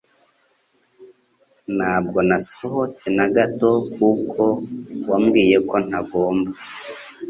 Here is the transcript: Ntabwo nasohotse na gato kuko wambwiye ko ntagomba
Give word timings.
Ntabwo 1.75 2.17
nasohotse 2.29 3.05
na 3.17 3.25
gato 3.35 3.71
kuko 3.95 4.43
wambwiye 5.09 5.57
ko 5.69 5.75
ntagomba 5.85 6.49